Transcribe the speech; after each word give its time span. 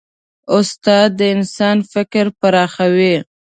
استاد 0.57 1.09
د 1.19 1.21
انسان 1.35 1.77
فکر 1.93 2.25
پراخوي. 2.39 3.15